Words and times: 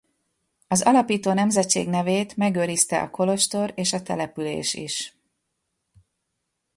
Az 0.67 0.81
alapító 0.81 1.33
nemzetség 1.33 1.89
nevét 1.89 2.35
megőrizte 2.37 3.01
a 3.01 3.09
kolostor 3.09 3.71
és 3.75 3.93
a 3.93 4.01
település 4.01 4.73
is. 4.73 5.15